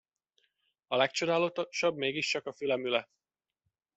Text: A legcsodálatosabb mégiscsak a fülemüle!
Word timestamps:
A 0.87 0.95
legcsodálatosabb 0.95 1.95
mégiscsak 1.97 2.45
a 2.45 2.53
fülemüle! 2.53 3.09